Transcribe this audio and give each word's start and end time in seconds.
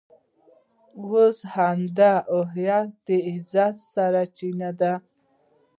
اوس 1.03 1.37
همدا 1.55 2.13
هویت 2.35 2.87
د 3.05 3.07
عزت 3.29 3.75
سرچینه 3.91 4.69
ده. 4.79 4.93